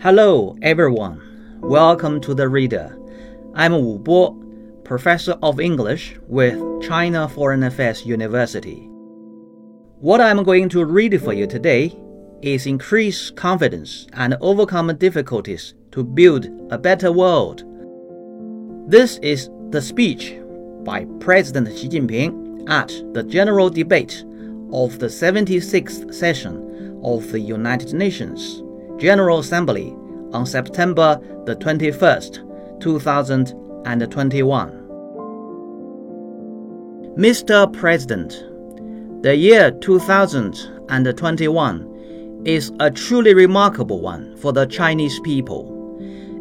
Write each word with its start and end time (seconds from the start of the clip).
Hello, 0.00 0.56
everyone. 0.62 1.58
Welcome 1.60 2.20
to 2.20 2.32
the 2.32 2.48
Reader. 2.48 2.96
I'm 3.56 3.72
Wu 3.72 3.98
Bo, 3.98 4.40
Professor 4.84 5.32
of 5.42 5.58
English 5.58 6.14
with 6.28 6.56
China 6.84 7.28
Foreign 7.28 7.64
Affairs 7.64 8.06
University. 8.06 8.88
What 9.98 10.20
I'm 10.20 10.44
going 10.44 10.68
to 10.68 10.84
read 10.84 11.20
for 11.20 11.32
you 11.32 11.48
today 11.48 11.98
is 12.42 12.64
increase 12.64 13.32
confidence 13.32 14.06
and 14.12 14.36
overcome 14.40 14.96
difficulties 14.98 15.74
to 15.90 16.04
build 16.04 16.46
a 16.70 16.78
better 16.78 17.10
world. 17.10 17.64
This 18.88 19.18
is 19.18 19.50
the 19.70 19.82
speech 19.82 20.36
by 20.84 21.06
President 21.18 21.76
Xi 21.76 21.88
Jinping 21.88 22.70
at 22.70 22.92
the 23.14 23.24
General 23.24 23.68
Debate 23.68 24.24
of 24.72 25.00
the 25.00 25.08
76th 25.08 26.14
session 26.14 27.00
of 27.02 27.32
the 27.32 27.40
United 27.40 27.92
Nations 27.94 28.62
General 28.98 29.38
Assembly 29.38 29.96
on 30.32 30.44
September 30.44 31.20
the 31.46 31.54
21st, 31.54 32.80
2021. 32.80 34.72
Mr. 37.16 37.72
President, 37.72 38.44
the 39.22 39.36
year 39.36 39.70
2021 39.70 42.42
is 42.44 42.72
a 42.80 42.90
truly 42.90 43.34
remarkable 43.34 44.00
one 44.00 44.36
for 44.36 44.52
the 44.52 44.66
Chinese 44.66 45.20
people. 45.20 45.76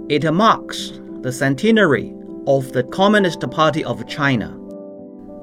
It 0.09 0.33
marks 0.33 0.99
the 1.21 1.31
centenary 1.31 2.11
of 2.47 2.71
the 2.71 2.81
Communist 2.83 3.41
Party 3.51 3.83
of 3.83 4.07
China. 4.07 4.57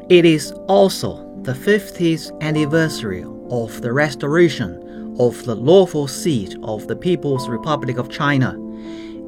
It 0.09 0.25
is 0.25 0.51
also 0.69 1.23
the 1.43 1.53
50th 1.53 2.33
anniversary 2.41 3.25
of 3.63 3.83
the 3.83 3.93
restoration 3.93 5.17
of 5.21 5.45
the 5.45 5.55
lawful 5.55 6.09
seat 6.09 6.57
of 6.65 6.89
the 6.89 6.97
People's 6.97 7.49
Republic 7.49 7.99
of 7.99 8.11
China 8.11 8.51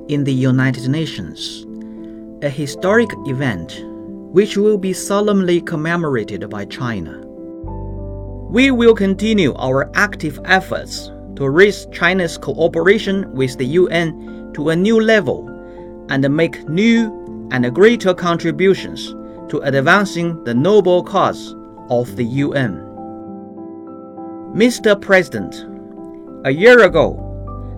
in 0.09 0.25
the 0.25 0.33
United 0.33 0.89
Nations, 0.89 1.65
a 2.43 2.49
historic 2.49 3.09
event 3.27 3.85
which 4.33 4.57
will 4.57 4.79
be 4.79 4.93
solemnly 4.93 5.61
commemorated 5.61 6.51
by 6.51 6.65
China. 6.65 7.23
We 8.51 8.73
will 8.73 8.97
continue 8.97 9.55
our 9.55 9.91
active 9.95 10.41
efforts 10.45 11.13
to 11.37 11.49
raise 11.49 11.87
China's 11.93 12.37
cooperation 12.37 13.33
with 13.33 13.57
the 13.59 13.67
UN 13.81 14.51
to 14.55 14.71
a 14.71 14.77
new 14.77 15.01
level 15.01 15.47
and 16.09 16.29
make 16.35 16.69
new 16.69 17.49
and 17.53 17.73
greater 17.73 18.13
contributions 18.13 19.15
to 19.51 19.61
advancing 19.63 20.43
the 20.43 20.55
noble 20.55 21.05
cause 21.05 21.55
of 21.91 22.17
the 22.17 22.25
UN. 22.25 22.86
Mr. 24.57 24.99
President, 24.99 25.67
a 26.47 26.51
year 26.51 26.85
ago, 26.85 27.13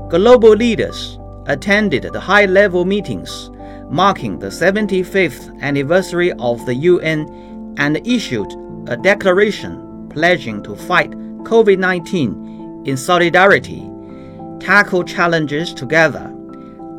global 0.08 0.50
leaders 0.50 1.18
attended 1.46 2.04
the 2.04 2.20
high 2.20 2.44
level 2.44 2.84
meetings 2.84 3.50
marking 3.90 4.38
the 4.38 4.46
75th 4.46 5.60
anniversary 5.60 6.30
of 6.34 6.64
the 6.66 6.74
UN 6.76 7.74
and 7.78 7.96
issued 8.06 8.46
a 8.86 8.96
declaration 8.96 10.08
pledging 10.08 10.62
to 10.62 10.76
fight 10.76 11.10
COVID 11.42 11.80
19 11.80 12.84
in 12.86 12.96
solidarity, 12.96 13.90
tackle 14.60 15.02
challenges 15.02 15.74
together, 15.74 16.32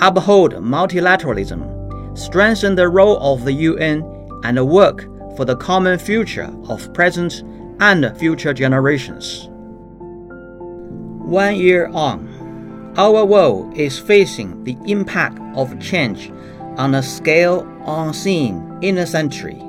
uphold 0.02 0.56
multilateralism, 0.56 2.18
strengthen 2.18 2.76
the 2.76 2.90
role 2.90 3.18
of 3.22 3.46
the 3.46 3.54
UN, 3.54 4.04
and 4.44 4.68
work 4.68 5.06
for 5.38 5.46
the 5.46 5.56
common 5.56 5.98
future 5.98 6.54
of 6.68 6.94
present 6.94 7.44
and 7.80 8.18
future 8.18 8.54
generations. 8.54 9.49
One 11.30 11.58
year 11.58 11.92
on, 11.94 12.96
our 12.98 13.24
world 13.24 13.78
is 13.78 14.00
facing 14.00 14.64
the 14.64 14.76
impact 14.88 15.38
of 15.56 15.80
change 15.80 16.32
on 16.76 16.96
a 16.96 17.04
scale 17.04 17.68
unseen 17.86 18.80
in 18.82 18.98
a 18.98 19.06
century, 19.06 19.62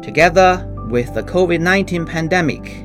together 0.00 0.66
with 0.88 1.12
the 1.12 1.22
COVID 1.22 1.60
19 1.60 2.06
pandemic. 2.06 2.78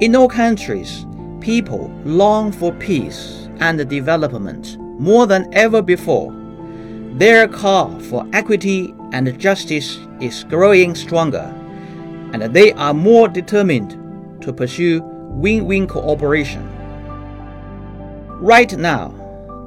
In 0.00 0.16
all 0.16 0.30
countries, 0.30 1.04
people 1.42 1.92
long 2.06 2.52
for 2.52 2.72
peace 2.72 3.50
and 3.60 3.86
development 3.86 4.78
more 4.78 5.26
than 5.26 5.52
ever 5.52 5.82
before. 5.82 6.32
Their 7.18 7.48
call 7.48 8.00
for 8.00 8.26
equity 8.32 8.94
and 9.12 9.38
justice 9.38 9.98
is 10.22 10.42
growing 10.44 10.94
stronger, 10.94 11.54
and 12.32 12.44
they 12.54 12.72
are 12.72 12.94
more 12.94 13.28
determined 13.28 13.90
to 14.40 14.54
pursue 14.54 15.02
win 15.02 15.66
win 15.66 15.86
cooperation. 15.86 16.77
Right 18.40 18.72
now, 18.78 19.08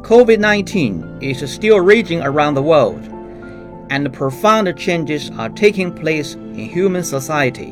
COVID 0.03 0.39
19 0.39 1.17
is 1.19 1.51
still 1.51 1.81
raging 1.81 2.21
around 2.21 2.53
the 2.53 2.61
world, 2.61 3.01
and 3.89 4.13
profound 4.13 4.77
changes 4.77 5.29
are 5.31 5.49
taking 5.49 5.91
place 5.93 6.35
in 6.35 6.55
human 6.55 7.03
society. 7.03 7.71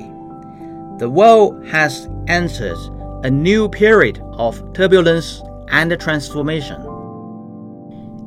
The 0.98 1.10
world 1.10 1.66
has 1.68 2.10
entered 2.28 2.78
a 3.24 3.32
new 3.32 3.70
period 3.70 4.20
of 4.34 4.62
turbulence 4.74 5.42
and 5.70 5.98
transformation. 6.02 6.82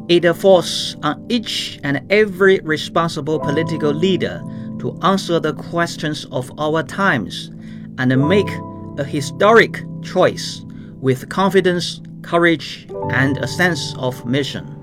It 0.08 0.24
falls 0.32 0.96
on 1.02 1.26
each 1.28 1.78
and 1.84 2.00
every 2.10 2.58
responsible 2.60 3.38
political 3.38 3.92
leader 3.92 4.42
to 4.78 4.98
answer 5.02 5.38
the 5.38 5.52
questions 5.52 6.24
of 6.32 6.50
our 6.58 6.82
times 6.82 7.50
and 7.98 8.26
make 8.26 8.48
a 8.96 9.04
historic 9.04 9.84
choice 10.02 10.62
with 11.02 11.28
confidence 11.28 12.00
courage, 12.22 12.86
and 13.10 13.38
a 13.38 13.46
sense 13.46 13.94
of 13.98 14.24
mission. 14.24 14.78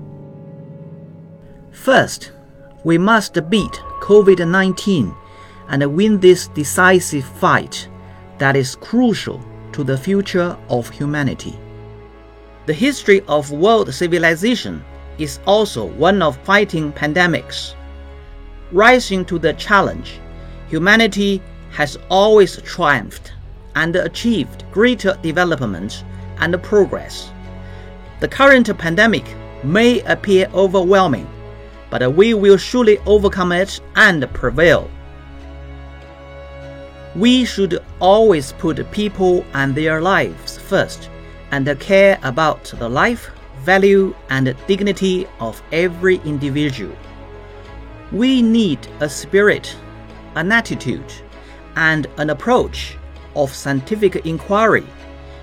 First, 1.72 2.32
we 2.84 2.98
must 2.98 3.34
beat 3.50 3.72
COVID 4.00 4.46
19 4.46 5.14
and 5.68 5.94
win 5.94 6.18
this 6.20 6.48
decisive 6.48 7.24
fight 7.24 7.88
that 8.38 8.56
is 8.56 8.76
crucial 8.76 9.40
to 9.72 9.84
the 9.84 9.96
future 9.96 10.56
of 10.68 10.90
humanity. 10.90 11.58
The 12.66 12.74
history 12.74 13.22
of 13.28 13.50
world 13.50 13.92
civilization 13.94 14.84
is 15.18 15.40
also 15.46 15.84
one 15.84 16.22
of 16.22 16.36
fighting 16.44 16.92
pandemics. 16.92 17.74
Rising 18.72 19.24
to 19.26 19.38
the 19.38 19.52
challenge, 19.54 20.20
humanity 20.68 21.42
has 21.70 21.98
always 22.08 22.60
triumphed 22.62 23.32
and 23.74 23.94
achieved 23.96 24.64
greater 24.72 25.16
development 25.22 26.04
and 26.40 26.62
progress. 26.62 27.30
The 28.20 28.28
current 28.28 28.76
pandemic 28.78 29.24
may 29.64 30.00
appear 30.00 30.48
overwhelming, 30.52 31.26
but 31.90 32.14
we 32.14 32.34
will 32.34 32.56
surely 32.56 32.98
overcome 33.06 33.52
it 33.52 33.80
and 33.96 34.28
prevail. 34.32 34.90
We 37.16 37.44
should 37.44 37.82
always 37.98 38.52
put 38.52 38.90
people 38.92 39.44
and 39.54 39.74
their 39.74 40.00
lives 40.00 40.58
first 40.58 41.10
and 41.50 41.68
care 41.80 42.18
about 42.22 42.64
the 42.64 42.88
life, 42.88 43.30
value, 43.64 44.14
and 44.28 44.54
dignity 44.66 45.26
of 45.40 45.60
every 45.72 46.16
individual. 46.24 46.94
We 48.12 48.42
need 48.42 48.86
a 49.00 49.08
spirit, 49.08 49.76
an 50.36 50.52
attitude, 50.52 51.12
and 51.76 52.06
an 52.18 52.30
approach 52.30 52.96
of 53.34 53.52
scientific 53.52 54.26
inquiry 54.26 54.86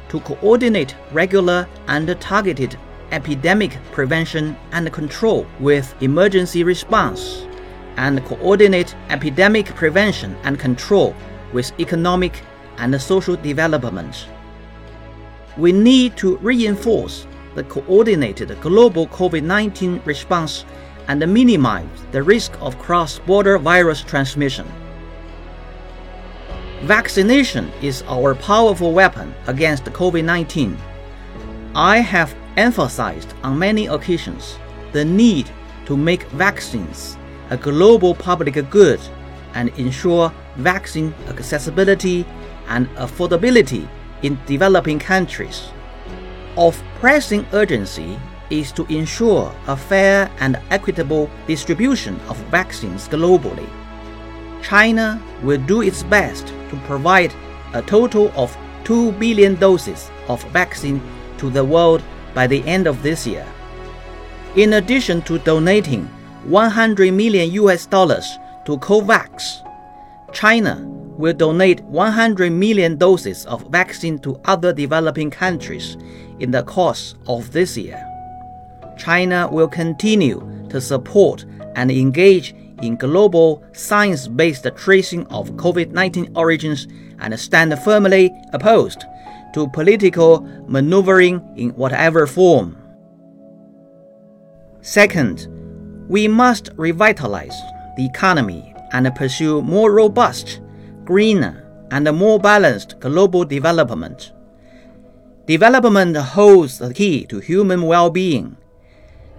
to 0.09 0.19
coordinate 0.21 0.95
regular 1.11 1.67
and 1.87 2.19
targeted 2.19 2.77
epidemic 3.11 3.77
prevention 3.91 4.55
and 4.71 4.91
control 4.91 5.45
with 5.59 5.93
emergency 6.01 6.63
response, 6.63 7.47
and 7.97 8.23
coordinate 8.25 8.95
epidemic 9.09 9.67
prevention 9.67 10.35
and 10.43 10.59
control 10.59 11.15
with 11.53 11.71
economic 11.79 12.41
and 12.77 13.01
social 13.01 13.35
development. 13.35 14.27
We 15.57 15.71
need 15.71 16.15
to 16.17 16.37
reinforce 16.37 17.25
the 17.55 17.63
coordinated 17.63 18.59
global 18.61 19.07
COVID 19.07 19.43
19 19.43 20.01
response 20.05 20.65
and 21.07 21.25
minimize 21.33 21.87
the 22.11 22.21
risk 22.21 22.53
of 22.61 22.77
cross 22.77 23.17
border 23.19 23.57
virus 23.57 24.01
transmission. 24.03 24.67
Vaccination 26.83 27.71
is 27.81 28.03
our 28.07 28.35
powerful 28.35 28.93
weapon 28.93 29.33
against 29.47 29.85
COVID 29.85 30.23
19. 30.23 30.77
I 31.73 31.97
have 31.97 32.35
emphasized 32.55 33.33
on 33.41 33.57
many 33.57 33.87
occasions 33.87 34.59
the 34.91 35.03
need 35.03 35.49
to 35.87 35.97
make 35.97 36.23
vaccines 36.29 37.17
a 37.49 37.57
global 37.57 38.13
public 38.13 38.69
good 38.69 38.99
and 39.55 39.69
ensure 39.79 40.31
vaccine 40.57 41.15
accessibility 41.27 42.27
and 42.67 42.87
affordability 42.97 43.89
in 44.21 44.37
developing 44.45 44.99
countries. 44.99 45.71
Of 46.57 46.81
pressing 46.99 47.43
urgency 47.53 48.19
is 48.51 48.71
to 48.73 48.85
ensure 48.85 49.51
a 49.65 49.75
fair 49.75 50.29
and 50.39 50.59
equitable 50.69 51.27
distribution 51.47 52.19
of 52.29 52.37
vaccines 52.51 53.07
globally. 53.07 53.67
China 54.61 55.21
will 55.43 55.61
do 55.65 55.81
its 55.81 56.03
best 56.03 56.47
to 56.69 56.75
provide 56.85 57.33
a 57.73 57.81
total 57.81 58.31
of 58.35 58.55
2 58.83 59.11
billion 59.13 59.55
doses 59.55 60.09
of 60.27 60.43
vaccine 60.51 61.01
to 61.37 61.49
the 61.49 61.63
world 61.63 62.03
by 62.33 62.47
the 62.47 62.63
end 62.65 62.87
of 62.87 63.03
this 63.03 63.27
year. 63.27 63.45
In 64.55 64.73
addition 64.73 65.21
to 65.23 65.39
donating 65.39 66.05
100 66.45 67.13
million 67.13 67.51
US 67.51 67.85
dollars 67.85 68.25
to 68.65 68.77
COVAX, 68.77 69.63
China 70.33 70.83
will 71.17 71.33
donate 71.33 71.81
100 71.81 72.51
million 72.51 72.95
doses 72.95 73.45
of 73.47 73.61
vaccine 73.69 74.19
to 74.19 74.39
other 74.45 74.71
developing 74.71 75.29
countries 75.29 75.97
in 76.39 76.51
the 76.51 76.63
course 76.63 77.15
of 77.27 77.51
this 77.51 77.75
year. 77.77 78.03
China 78.97 79.47
will 79.51 79.67
continue 79.67 80.39
to 80.69 80.79
support 80.79 81.45
and 81.75 81.91
engage 81.91 82.55
in 82.81 82.95
global 82.95 83.63
science 83.73 84.27
based 84.27 84.67
tracing 84.75 85.25
of 85.27 85.51
COVID 85.51 85.91
19 85.91 86.31
origins 86.35 86.87
and 87.19 87.39
stand 87.39 87.77
firmly 87.79 88.31
opposed 88.53 89.03
to 89.53 89.67
political 89.69 90.41
maneuvering 90.67 91.41
in 91.55 91.69
whatever 91.71 92.27
form. 92.27 92.77
Second, 94.81 95.47
we 96.07 96.27
must 96.27 96.69
revitalize 96.75 97.59
the 97.97 98.05
economy 98.05 98.73
and 98.91 99.13
pursue 99.15 99.61
more 99.61 99.91
robust, 99.91 100.61
greener, 101.03 101.67
and 101.91 102.11
more 102.15 102.39
balanced 102.39 102.99
global 102.99 103.43
development. 103.43 104.31
Development 105.45 106.15
holds 106.15 106.77
the 106.77 106.93
key 106.93 107.25
to 107.25 107.39
human 107.39 107.81
well 107.83 108.09
being. 108.09 108.57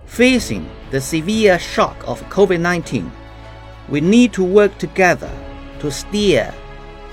Facing 0.06 0.68
the 0.90 1.00
severe 1.00 1.58
shock 1.58 1.96
of 2.06 2.22
COVID 2.30 2.60
19, 2.60 3.12
we 3.88 4.00
need 4.00 4.32
to 4.34 4.44
work 4.44 4.76
together 4.78 5.30
to 5.80 5.90
steer 5.90 6.52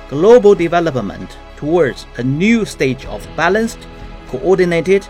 global 0.10 0.56
development 0.56 1.38
towards 1.56 2.06
a 2.18 2.24
new 2.24 2.66
stage 2.66 3.06
of 3.06 3.28
balanced, 3.36 3.88
coordinated, 4.28 5.08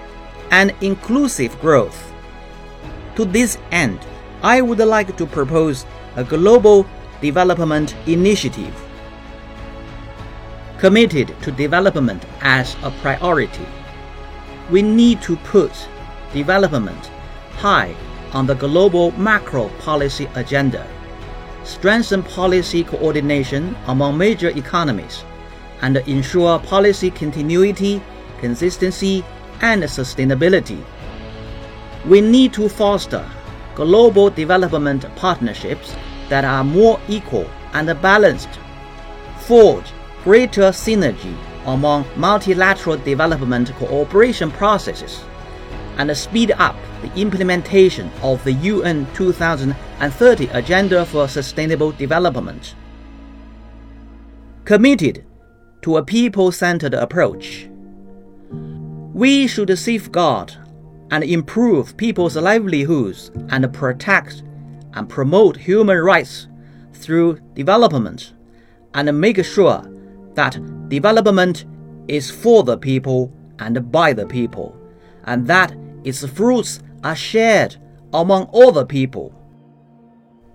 and 0.51 0.73
inclusive 0.81 1.59
growth. 1.59 2.13
To 3.15 3.25
this 3.25 3.57
end, 3.71 4.00
I 4.44 4.62
would 4.62 4.79
like 4.79 5.17
to 5.17 5.25
propose 5.25 5.85
a 6.15 6.23
global 6.23 6.85
development 7.21 7.95
initiative 8.06 8.73
committed 10.77 11.33
to 11.41 11.51
development 11.51 12.25
as 12.41 12.75
a 12.83 12.91
priority. 13.01 13.65
We 14.69 14.81
need 14.81 15.21
to 15.23 15.35
put 15.38 15.71
development 16.33 17.09
high 17.53 17.95
on 18.33 18.45
the 18.45 18.56
global 18.56 19.11
macro 19.11 19.69
policy 19.79 20.27
agenda 20.35 20.85
strengthen 21.65 22.23
policy 22.23 22.83
coordination 22.83 23.75
among 23.88 24.17
major 24.17 24.50
economies, 24.50 25.23
and 25.81 25.97
ensure 25.97 26.59
policy 26.59 27.12
continuity, 27.12 28.01
consistency, 28.39 29.23
and 29.62 29.83
sustainability. 29.83 30.81
We 32.06 32.21
need 32.21 32.53
to 32.53 32.69
foster 32.69 33.27
global 33.73 34.29
development 34.29 35.06
partnerships 35.15 35.95
that 36.29 36.45
are 36.45 36.63
more 36.63 37.00
equal 37.07 37.50
and 37.73 37.88
balanced, 38.01 38.50
forge 39.39 39.91
greater 40.23 40.69
synergy 40.69 41.35
among 41.65 42.06
multilateral 42.15 42.97
development 42.97 43.73
cooperation 43.73 44.51
processes, 44.51 45.23
and 45.97 46.15
speed 46.15 46.51
up 46.57 46.75
the 47.06 47.22
implementation 47.22 48.10
of 48.24 48.44
the 48.44 48.54
UN 48.54 49.06
2030 49.13 50.48
Agenda 50.48 51.06
for 51.06 51.28
Sustainable 51.28 51.92
Development. 51.92 52.74
Committed 54.63 55.24
to 55.84 55.98
a 55.98 56.04
people 56.04 56.52
centered 56.52 56.96
approach, 56.96 57.69
we 59.13 59.46
should 59.46 59.78
safeguard 59.78 60.54
and 61.12 61.24
improve 61.24 61.96
people's 61.96 62.36
livelihoods 62.36 63.30
and 63.50 63.72
protect 63.72 64.42
and 64.94 65.07
promote 65.07 65.57
human 65.57 66.00
rights 66.00 66.48
through 66.94 67.40
development 67.54 68.34
and 68.96 69.22
make 69.22 69.46
sure 69.46 69.88
that 70.34 70.57
development 70.90 71.66
is 72.07 72.31
for 72.31 72.63
the 72.63 72.78
people 72.78 73.31
and 73.60 73.92
by 73.92 74.12
the 74.12 74.25
people, 74.25 74.75
and 75.25 75.46
that 75.46 75.75
its 76.04 76.25
fruits 76.25 76.80
are 77.06 77.16
shared 77.16 77.78
among 78.13 78.46
all 78.46 78.72
the 78.72 78.86
people. 78.86 79.31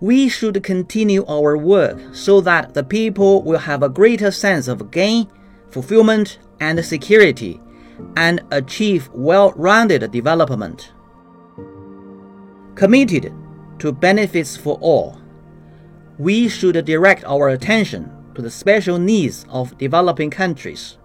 We 0.00 0.28
should 0.28 0.62
continue 0.64 1.24
our 1.26 1.56
work 1.56 2.00
so 2.12 2.40
that 2.40 2.74
the 2.74 2.82
people 2.82 3.42
will 3.42 3.60
have 3.60 3.84
a 3.84 3.88
greater 3.88 4.32
sense 4.32 4.66
of 4.66 4.90
gain, 4.90 5.28
fulfillment, 5.70 6.40
and 6.58 6.84
security, 6.84 7.60
and 8.16 8.42
achieve 8.50 9.08
well 9.14 9.52
rounded 9.52 10.10
development. 10.10 10.92
Committed 12.74 13.32
to 13.78 13.92
benefits 13.92 14.56
for 14.56 14.76
all, 14.80 15.20
we 16.18 16.48
should 16.48 16.84
direct 16.84 17.24
our 17.24 17.50
attention 17.50 18.10
to 18.34 18.42
the 18.42 18.50
special 18.50 18.98
needs 18.98 19.46
of 19.50 19.78
developing 19.78 20.30
countries. 20.30 20.98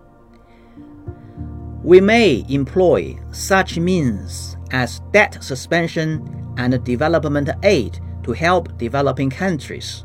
We 1.84 2.02
may 2.02 2.44
employ 2.50 3.20
such 3.32 3.78
means 3.78 4.55
as 4.76 5.00
debt 5.12 5.42
suspension 5.42 6.10
and 6.58 6.84
development 6.84 7.50
aid 7.64 7.98
to 8.24 8.34
help 8.34 8.78
developing 8.78 9.30
countries, 9.30 10.04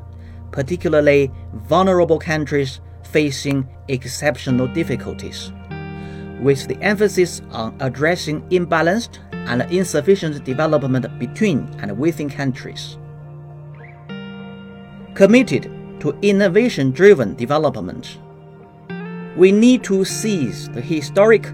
particularly 0.53 1.29
vulnerable 1.67 2.21
countries 2.21 2.81
facing 3.03 3.69
exceptional 3.89 4.69
difficulties, 4.69 5.53
with 6.41 6.69
the 6.69 6.81
emphasis 6.83 7.43
on 7.51 7.75
addressing 7.81 8.43
imbalanced 8.51 9.19
and 9.49 9.63
insufficient 9.73 10.45
development 10.45 11.19
between 11.19 11.59
and 11.83 11.99
within 11.99 12.31
countries. 12.31 12.97
Committed 15.15 15.65
to 15.99 16.17
innovation 16.23 16.93
driven 16.93 17.35
development, 17.35 18.19
we 19.37 19.51
need 19.51 19.83
to 19.83 20.05
seize 20.05 20.69
the 20.69 20.81
historic 20.81 21.45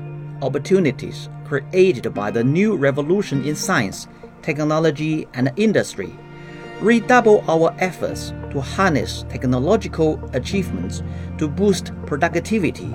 opportunities 0.42 1.28
created 1.44 2.12
by 2.12 2.30
the 2.30 2.42
new 2.42 2.76
revolution 2.76 3.44
in 3.44 3.54
science, 3.54 4.08
technology, 4.42 5.26
and 5.34 5.52
industry, 5.56 6.12
redouble 6.80 7.44
our 7.48 7.74
efforts 7.78 8.32
to 8.50 8.60
harness 8.60 9.24
technological 9.28 10.20
achievements 10.32 11.02
to 11.38 11.48
boost 11.48 11.92
productivity, 12.06 12.92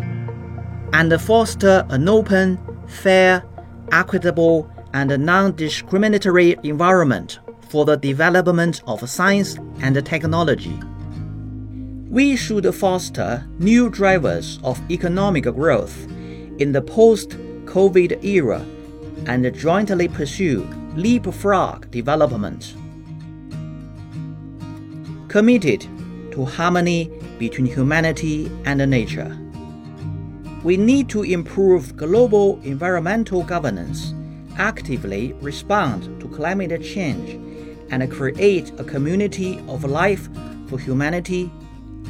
and 0.94 1.20
foster 1.22 1.86
an 1.90 2.08
open, 2.10 2.60
fair, 2.88 3.44
equitable, 3.92 4.70
and 4.94 5.26
non 5.26 5.56
discriminatory 5.56 6.58
environment 6.64 7.40
for 7.70 7.86
the 7.86 7.96
development 7.96 8.82
of 8.86 9.10
science 9.10 9.58
and 9.82 10.06
technology. 10.06 10.78
We 12.10 12.36
should 12.36 12.76
foster 12.76 13.48
new 13.58 13.90
drivers 13.90 14.60
of 14.64 14.82
economic 14.92 15.46
growth 15.46 16.08
in 16.62 16.72
the 16.72 16.82
post 16.82 17.32
COVID 17.66 18.24
era 18.24 18.64
and 19.26 19.52
jointly 19.58 20.08
pursue 20.08 20.68
leapfrog 20.96 21.90
development. 21.90 22.76
Committed 25.28 25.82
to 26.32 26.46
harmony 26.46 27.10
between 27.40 27.66
humanity 27.66 28.52
and 28.66 28.78
nature. 28.92 29.36
We 30.64 30.78
need 30.78 31.10
to 31.10 31.24
improve 31.24 31.98
global 31.98 32.62
environmental 32.62 33.42
governance, 33.42 34.14
actively 34.58 35.34
respond 35.42 36.22
to 36.22 36.28
climate 36.28 36.84
change, 36.84 37.32
and 37.90 38.12
create 38.12 38.72
a 38.80 38.84
community 38.84 39.60
of 39.68 39.84
life 39.84 40.30
for 40.68 40.78
humanity 40.78 41.52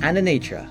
and 0.01 0.21
nature. 0.25 0.69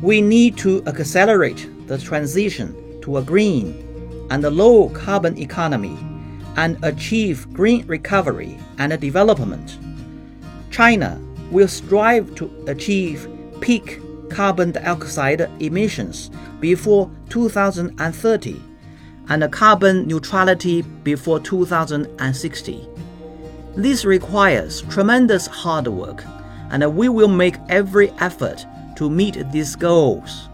We 0.00 0.20
need 0.20 0.56
to 0.58 0.84
accelerate 0.86 1.68
the 1.88 1.98
transition 1.98 3.00
to 3.02 3.16
a 3.16 3.22
green 3.22 3.84
and 4.30 4.42
low 4.44 4.88
carbon 4.90 5.36
economy 5.38 5.96
and 6.56 6.78
achieve 6.84 7.52
green 7.52 7.86
recovery 7.86 8.58
and 8.78 8.98
development. 9.00 9.78
China 10.70 11.20
will 11.50 11.68
strive 11.68 12.34
to 12.34 12.50
achieve 12.66 13.28
peak 13.60 14.00
carbon 14.30 14.70
dioxide 14.72 15.48
emissions 15.60 16.30
before 16.60 17.10
2030 17.30 18.60
and 19.30 19.52
carbon 19.52 20.06
neutrality 20.06 20.82
before 20.82 21.40
2060. 21.40 22.88
This 23.76 24.04
requires 24.04 24.82
tremendous 24.82 25.46
hard 25.46 25.86
work, 25.86 26.24
and 26.70 26.96
we 26.96 27.08
will 27.08 27.28
make 27.28 27.56
every 27.68 28.10
effort 28.18 28.66
to 28.96 29.08
meet 29.08 29.36
these 29.52 29.76
goals. 29.76 30.48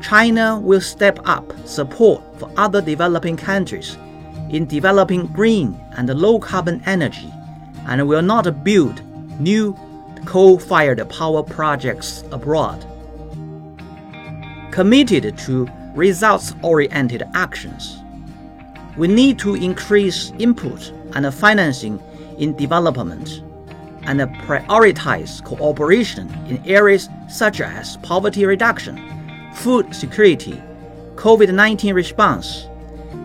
China 0.00 0.60
will 0.60 0.80
step 0.80 1.18
up 1.24 1.52
support 1.66 2.22
for 2.38 2.50
other 2.56 2.80
developing 2.80 3.36
countries 3.36 3.96
in 4.50 4.66
developing 4.66 5.26
green 5.26 5.78
and 5.96 6.08
low 6.08 6.38
carbon 6.38 6.82
energy 6.86 7.32
and 7.86 8.06
will 8.06 8.22
not 8.22 8.64
build 8.64 9.02
new 9.40 9.76
coal 10.24 10.58
fired 10.58 11.06
power 11.08 11.42
projects 11.42 12.24
abroad. 12.32 12.84
Committed 14.70 15.36
to 15.38 15.68
results 15.94 16.54
oriented 16.62 17.24
actions, 17.34 17.98
we 18.96 19.08
need 19.08 19.38
to 19.38 19.54
increase 19.54 20.32
input 20.38 20.92
and 21.14 21.32
financing 21.34 22.00
in 22.38 22.54
development 22.56 23.42
and 24.02 24.20
prioritize 24.20 25.42
cooperation 25.44 26.28
in 26.48 26.64
areas 26.66 27.08
such 27.28 27.60
as 27.60 27.96
poverty 27.98 28.46
reduction, 28.46 28.96
food 29.58 29.92
security, 29.92 30.62
COVID 31.16 31.52
19 31.52 31.92
response, 31.94 32.68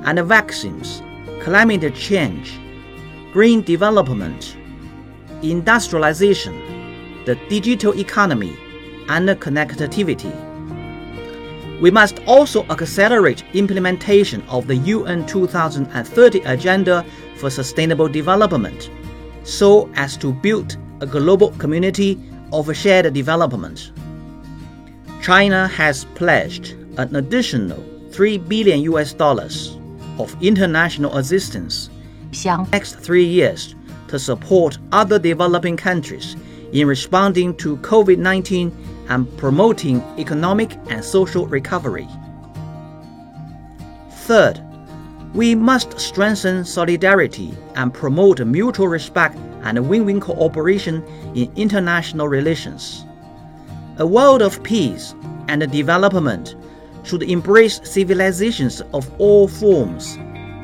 and 0.05 0.19
vaccines, 0.21 1.03
climate 1.41 1.93
change, 1.93 2.59
green 3.31 3.61
development, 3.61 4.57
industrialization, 5.43 6.55
the 7.25 7.35
digital 7.49 7.97
economy, 7.99 8.57
and 9.09 9.29
connectivity. 9.29 10.33
We 11.79 11.91
must 11.91 12.19
also 12.25 12.63
accelerate 12.65 13.43
implementation 13.53 14.41
of 14.49 14.65
the 14.65 14.77
UN 14.77 15.27
2030 15.27 16.39
Agenda 16.41 17.05
for 17.35 17.51
Sustainable 17.51 18.07
Development 18.07 18.89
so 19.43 19.89
as 19.95 20.17
to 20.17 20.33
build 20.33 20.77
a 21.01 21.05
global 21.05 21.51
community 21.51 22.19
of 22.51 22.75
shared 22.75 23.13
development. 23.13 23.91
China 25.23 25.69
has 25.69 26.03
pledged 26.15 26.71
an 26.97 27.15
additional 27.15 27.81
3 28.11 28.39
billion 28.39 28.81
US 28.81 29.13
dollars 29.13 29.77
of 30.19 30.35
international 30.43 31.17
assistance 31.17 31.89
in 32.33 32.57
the 32.57 32.67
next 32.73 32.99
3 32.99 33.23
years 33.23 33.73
to 34.09 34.19
support 34.19 34.77
other 34.91 35.17
developing 35.17 35.77
countries 35.77 36.35
in 36.73 36.85
responding 36.87 37.55
to 37.55 37.77
COVID-19 37.77 38.73
and 39.07 39.37
promoting 39.37 40.01
economic 40.19 40.77
and 40.89 41.01
social 41.01 41.47
recovery. 41.47 42.07
Third, 44.27 44.59
we 45.33 45.55
must 45.55 45.97
strengthen 46.01 46.65
solidarity 46.65 47.53
and 47.75 47.93
promote 47.93 48.41
mutual 48.41 48.89
respect 48.89 49.37
and 49.63 49.87
win 49.87 50.03
win 50.03 50.19
cooperation 50.19 51.01
in 51.33 51.49
international 51.55 52.27
relations. 52.27 53.05
A 53.99 54.07
world 54.07 54.41
of 54.41 54.63
peace 54.63 55.13
and 55.47 55.71
development 55.71 56.55
should 57.03 57.21
embrace 57.21 57.79
civilizations 57.83 58.81
of 58.91 59.09
all 59.19 59.47
forms 59.47 60.15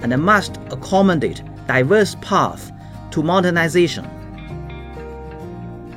and 0.01 0.17
must 0.17 0.57
accommodate 0.71 1.43
diverse 1.67 2.15
paths 2.21 2.71
to 3.11 3.21
modernization. 3.21 4.07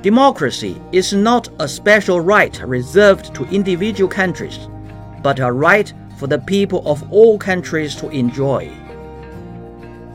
Democracy 0.02 0.78
is 0.92 1.14
not 1.14 1.48
a 1.58 1.66
special 1.66 2.20
right 2.20 2.60
reserved 2.66 3.34
to 3.34 3.44
individual 3.44 4.10
countries, 4.10 4.68
but 5.22 5.38
a 5.38 5.50
right 5.50 5.90
for 6.18 6.26
the 6.26 6.40
people 6.40 6.82
of 6.86 7.10
all 7.10 7.38
countries 7.38 7.94
to 7.96 8.10
enjoy. 8.10 8.70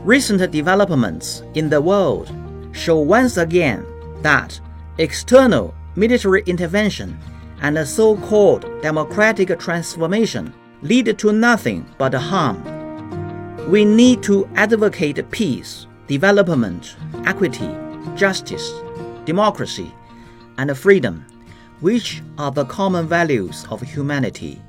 Recent 0.04 0.52
developments 0.52 1.42
in 1.54 1.68
the 1.68 1.80
world 1.80 2.30
show 2.70 2.98
once 2.98 3.38
again 3.38 3.84
that 4.22 4.60
external 4.98 5.74
military 5.98 6.42
intervention 6.46 7.18
and 7.60 7.76
so 7.86 8.16
called 8.16 8.64
democratic 8.82 9.58
transformation 9.58 10.54
lead 10.82 11.18
to 11.18 11.32
nothing 11.32 11.84
but 11.98 12.14
harm. 12.14 12.62
We 13.68 13.84
need 13.84 14.22
to 14.22 14.48
advocate 14.54 15.28
peace, 15.30 15.86
development, 16.06 16.96
equity, 17.26 17.68
justice, 18.14 18.72
democracy, 19.24 19.92
and 20.56 20.76
freedom, 20.78 21.26
which 21.80 22.22
are 22.38 22.52
the 22.52 22.64
common 22.66 23.08
values 23.08 23.66
of 23.70 23.82
humanity, 23.82 24.62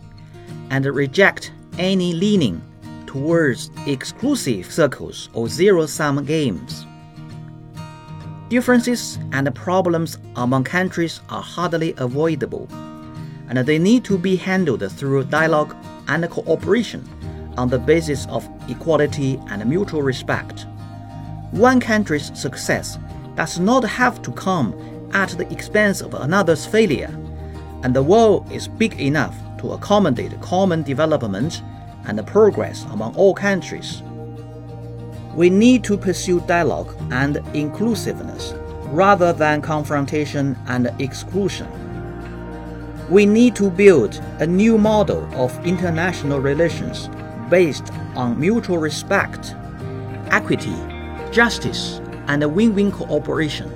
and 0.71 0.85
reject 0.85 1.51
any 1.77 2.13
leaning 2.13 2.61
towards 3.05 3.71
exclusive 3.85 4.71
circles 4.71 5.29
or 5.33 5.47
zero 5.47 5.85
sum 5.85 6.25
games. 6.25 6.85
Differences 8.49 9.19
and 9.31 9.53
problems 9.53 10.17
among 10.35 10.63
countries 10.63 11.21
are 11.29 11.43
hardly 11.43 11.93
avoidable, 11.97 12.67
and 13.47 13.59
they 13.59 13.77
need 13.77 14.03
to 14.05 14.17
be 14.17 14.35
handled 14.35 14.91
through 14.91 15.25
dialogue 15.25 15.75
and 16.07 16.27
cooperation 16.31 17.07
on 17.57 17.69
the 17.69 17.77
basis 17.77 18.25
of 18.25 18.49
equality 18.67 19.39
and 19.49 19.63
mutual 19.69 20.01
respect. 20.01 20.65
One 21.51 21.79
country's 21.79 22.31
success 22.33 22.97
does 23.35 23.59
not 23.59 23.83
have 23.83 24.19
to 24.23 24.31
come 24.31 24.73
at 25.13 25.29
the 25.37 25.47
expense 25.53 26.01
of 26.01 26.15
another's 26.15 26.65
failure, 26.65 27.15
and 27.83 27.95
the 27.95 28.01
world 28.01 28.51
is 28.51 28.67
big 28.67 28.99
enough 28.99 29.35
to 29.59 29.73
accommodate 29.73 30.41
common 30.41 30.81
development 30.81 31.61
and 32.05 32.25
progress 32.25 32.83
among 32.85 33.15
all 33.15 33.35
countries. 33.35 34.01
We 35.35 35.49
need 35.49 35.83
to 35.85 35.97
pursue 35.97 36.41
dialogue 36.41 36.95
and 37.11 37.37
inclusiveness 37.53 38.53
rather 38.87 39.31
than 39.31 39.61
confrontation 39.61 40.57
and 40.67 40.91
exclusion. 40.99 41.67
We 43.09 43.25
need 43.25 43.55
to 43.55 43.69
build 43.69 44.15
a 44.39 44.47
new 44.47 44.77
model 44.77 45.23
of 45.35 45.65
international 45.65 46.39
relations 46.39 47.09
based 47.49 47.91
on 48.15 48.39
mutual 48.39 48.77
respect, 48.77 49.55
equity, 50.31 50.75
justice, 51.31 52.01
and 52.27 52.43
win-win 52.53 52.91
cooperation, 52.91 53.71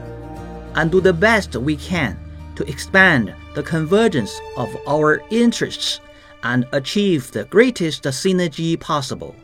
and 0.76 0.92
do 0.92 1.02
the 1.02 1.14
best 1.14 1.56
we 1.56 1.76
can 1.76 2.18
to 2.56 2.68
expand 2.70 3.34
the 3.56 3.64
convergence 3.64 4.40
of 4.58 4.76
our 4.88 5.22
interests 5.30 6.00
and 6.44 6.68
achieve 6.72 7.32
the 7.32 7.46
greatest 7.46 8.04
synergy 8.04 8.80
possible. 8.80 9.36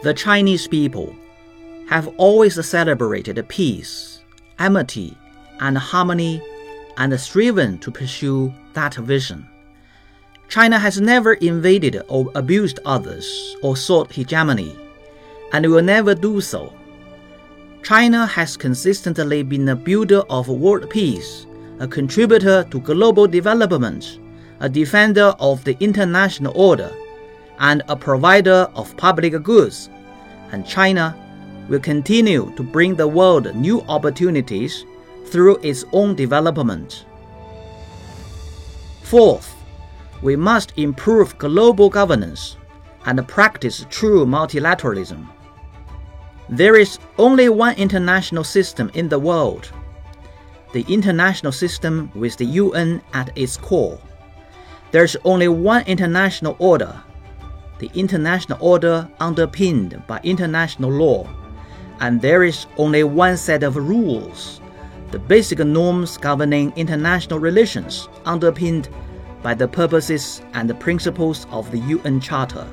The 0.00 0.14
Chinese 0.14 0.68
people 0.68 1.12
have 1.88 2.06
always 2.18 2.64
celebrated 2.64 3.44
peace, 3.48 4.22
amity, 4.60 5.18
and 5.58 5.76
harmony 5.76 6.40
and 6.98 7.18
striven 7.18 7.78
to 7.78 7.90
pursue 7.90 8.54
that 8.74 8.94
vision. 8.94 9.48
China 10.48 10.78
has 10.78 11.00
never 11.00 11.34
invaded 11.34 12.00
or 12.08 12.30
abused 12.36 12.78
others 12.84 13.56
or 13.60 13.76
sought 13.76 14.12
hegemony, 14.12 14.78
and 15.52 15.66
will 15.66 15.82
never 15.82 16.14
do 16.14 16.40
so. 16.40 16.72
China 17.82 18.24
has 18.24 18.56
consistently 18.56 19.42
been 19.42 19.68
a 19.68 19.74
builder 19.74 20.22
of 20.30 20.48
world 20.48 20.88
peace, 20.90 21.44
a 21.80 21.88
contributor 21.88 22.62
to 22.70 22.80
global 22.80 23.26
development, 23.26 24.20
a 24.60 24.68
defender 24.68 25.34
of 25.40 25.64
the 25.64 25.76
international 25.80 26.52
order, 26.54 26.92
and 27.58 27.82
a 27.88 27.96
provider 27.96 28.68
of 28.74 28.96
public 28.96 29.42
goods. 29.42 29.90
And 30.52 30.66
China 30.66 31.16
will 31.68 31.80
continue 31.80 32.52
to 32.56 32.62
bring 32.62 32.94
the 32.94 33.08
world 33.08 33.54
new 33.54 33.82
opportunities 33.82 34.84
through 35.26 35.56
its 35.62 35.84
own 35.92 36.14
development. 36.14 37.04
Fourth, 39.02 39.54
we 40.22 40.36
must 40.36 40.72
improve 40.76 41.38
global 41.38 41.88
governance 41.88 42.56
and 43.06 43.26
practice 43.28 43.86
true 43.90 44.26
multilateralism. 44.26 45.26
There 46.48 46.76
is 46.76 46.98
only 47.18 47.48
one 47.48 47.76
international 47.76 48.44
system 48.44 48.90
in 48.94 49.08
the 49.08 49.18
world 49.18 49.70
the 50.72 50.84
international 50.88 51.52
system 51.52 52.10
with 52.14 52.36
the 52.36 52.44
UN 52.44 53.00
at 53.12 53.36
its 53.36 53.56
core. 53.56 53.98
There's 54.90 55.16
only 55.24 55.48
one 55.48 55.84
international 55.86 56.56
order, 56.58 57.02
the 57.78 57.90
international 57.94 58.58
order 58.60 59.08
underpinned 59.20 60.02
by 60.06 60.20
international 60.22 60.90
law, 60.90 61.28
and 62.00 62.20
there 62.20 62.44
is 62.44 62.66
only 62.76 63.04
one 63.04 63.36
set 63.36 63.62
of 63.62 63.76
rules, 63.76 64.60
the 65.10 65.18
basic 65.18 65.58
norms 65.60 66.16
governing 66.18 66.72
international 66.76 67.38
relations 67.38 68.08
underpinned 68.24 68.88
by 69.42 69.54
the 69.54 69.68
purposes 69.68 70.42
and 70.54 70.68
the 70.68 70.74
principles 70.74 71.46
of 71.50 71.70
the 71.70 71.78
UN 71.78 72.20
Charter. 72.20 72.66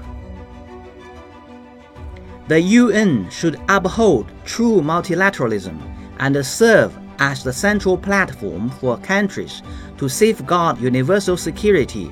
The 2.47 2.59
UN 2.61 3.29
should 3.29 3.59
uphold 3.69 4.31
true 4.45 4.81
multilateralism 4.81 5.79
and 6.19 6.45
serve 6.45 6.95
as 7.19 7.43
the 7.43 7.53
central 7.53 7.97
platform 7.97 8.69
for 8.69 8.97
countries 8.97 9.61
to 9.97 10.09
safeguard 10.09 10.79
universal 10.79 11.37
security, 11.37 12.11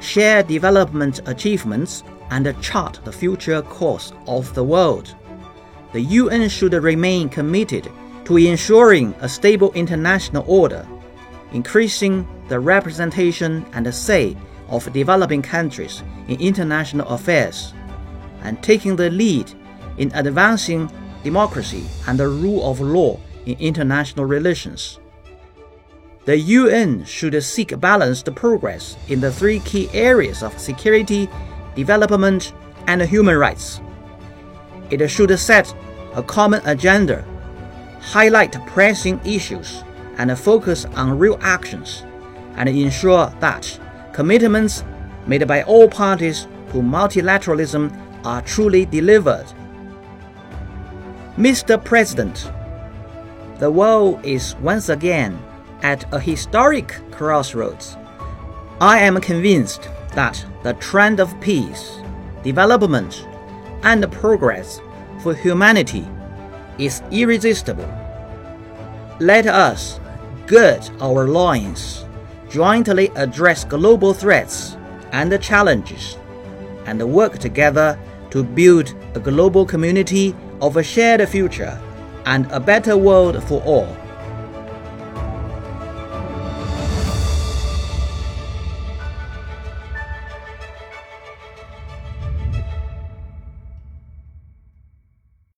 share 0.00 0.42
development 0.42 1.20
achievements, 1.26 2.04
and 2.30 2.54
chart 2.60 3.00
the 3.04 3.12
future 3.12 3.62
course 3.62 4.12
of 4.26 4.54
the 4.54 4.64
world. 4.64 5.14
The 5.92 6.00
UN 6.00 6.48
should 6.48 6.74
remain 6.74 7.28
committed 7.28 7.90
to 8.24 8.36
ensuring 8.36 9.14
a 9.20 9.28
stable 9.28 9.72
international 9.72 10.44
order, 10.46 10.86
increasing 11.52 12.28
the 12.48 12.60
representation 12.60 13.64
and 13.72 13.94
say 13.94 14.36
of 14.68 14.92
developing 14.92 15.40
countries 15.40 16.02
in 16.28 16.38
international 16.40 17.08
affairs 17.08 17.72
and 18.42 18.62
taking 18.62 18.96
the 18.96 19.10
lead 19.10 19.50
in 19.96 20.12
advancing 20.14 20.90
democracy 21.24 21.84
and 22.06 22.18
the 22.18 22.28
rule 22.28 22.70
of 22.70 22.80
law 22.80 23.18
in 23.46 23.56
international 23.58 24.26
relations. 24.26 25.00
The 26.28 26.36
UN 26.36 27.06
should 27.06 27.42
seek 27.42 27.80
balanced 27.80 28.34
progress 28.34 28.98
in 29.08 29.18
the 29.18 29.32
three 29.32 29.60
key 29.60 29.88
areas 29.94 30.42
of 30.42 30.58
security, 30.58 31.26
development, 31.74 32.52
and 32.86 33.00
human 33.00 33.38
rights. 33.38 33.80
It 34.90 35.08
should 35.08 35.38
set 35.38 35.74
a 36.14 36.22
common 36.22 36.60
agenda, 36.66 37.24
highlight 38.02 38.52
pressing 38.66 39.22
issues, 39.24 39.82
and 40.18 40.38
focus 40.38 40.84
on 40.96 41.18
real 41.18 41.38
actions, 41.40 42.04
and 42.56 42.68
ensure 42.68 43.32
that 43.40 43.80
commitments 44.12 44.84
made 45.26 45.48
by 45.48 45.62
all 45.62 45.88
parties 45.88 46.46
to 46.72 46.82
multilateralism 46.82 47.90
are 48.26 48.42
truly 48.42 48.84
delivered. 48.84 49.46
Mr. 51.38 51.82
President, 51.82 52.52
the 53.60 53.70
world 53.70 54.22
is 54.26 54.54
once 54.56 54.90
again 54.90 55.42
at 55.82 56.12
a 56.12 56.20
historic 56.20 56.88
crossroads. 57.10 57.96
I 58.80 59.00
am 59.00 59.20
convinced 59.20 59.88
that 60.14 60.44
the 60.62 60.74
trend 60.74 61.20
of 61.20 61.38
peace, 61.40 62.00
development, 62.42 63.26
and 63.82 64.10
progress 64.12 64.80
for 65.22 65.34
humanity 65.34 66.06
is 66.78 67.02
irresistible. 67.10 67.88
Let 69.20 69.46
us 69.46 70.00
gird 70.46 70.88
our 71.00 71.28
loins, 71.28 72.04
jointly 72.48 73.10
address 73.16 73.64
global 73.64 74.14
threats 74.14 74.76
and 75.12 75.40
challenges, 75.42 76.16
and 76.86 77.02
work 77.02 77.38
together 77.38 77.98
to 78.30 78.44
build 78.44 78.94
a 79.14 79.20
global 79.20 79.66
community 79.66 80.34
of 80.60 80.76
a 80.76 80.82
shared 80.82 81.28
future 81.28 81.80
and 82.26 82.50
a 82.52 82.60
better 82.60 82.96
world 82.96 83.42
for 83.44 83.62
all. 83.64 83.88